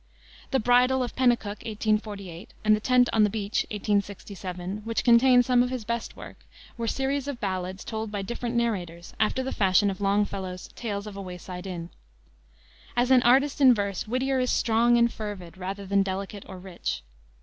[0.49, 5.61] The Bridal of Pennacook, 1848, and the Tent on the Beach, 1867, which contain some
[5.61, 6.37] of his best work,
[6.75, 11.15] were series of ballads told by different narrators, after the fashion of Longfellow's Tales of
[11.15, 11.91] a Wayside Inn.
[12.95, 17.03] As an artist in verse Whittier is strong and fervid, rather than delicate or rich.